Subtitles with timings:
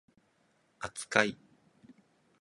[0.79, 1.37] 扱い